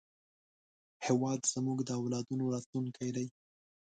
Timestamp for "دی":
3.15-3.27